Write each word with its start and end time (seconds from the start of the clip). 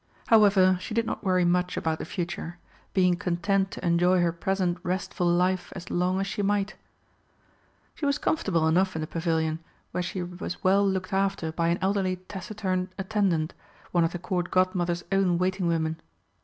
However, 0.29 0.79
she 0.81 0.95
did 0.95 1.05
not 1.05 1.23
worry 1.23 1.45
much 1.45 1.77
about 1.77 1.99
the 1.99 2.05
future, 2.05 2.57
being 2.91 3.15
content 3.15 3.69
to 3.69 3.85
enjoy 3.85 4.19
her 4.19 4.31
present 4.31 4.79
restful 4.81 5.27
life 5.27 5.71
as 5.75 5.91
long 5.91 6.19
as 6.19 6.25
she 6.25 6.41
might. 6.41 6.73
She 7.93 8.07
was 8.07 8.17
comfortable 8.17 8.67
enough 8.67 8.95
in 8.95 9.01
the 9.01 9.07
Pavilion, 9.07 9.59
where 9.91 10.01
she 10.01 10.23
was 10.23 10.63
well 10.63 10.83
looked 10.83 11.13
after 11.13 11.51
by 11.51 11.67
an 11.67 11.77
elderly 11.83 12.15
taciturn 12.15 12.89
attendant, 12.97 13.53
one 13.91 14.03
of 14.03 14.11
the 14.11 14.17
Court 14.17 14.49
Godmother's 14.49 15.03
own 15.11 15.37
waiting 15.37 15.67
women. 15.67 16.01